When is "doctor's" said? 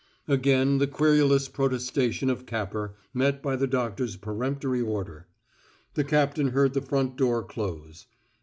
3.67-4.15